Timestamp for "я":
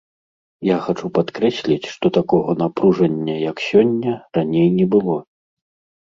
0.67-0.75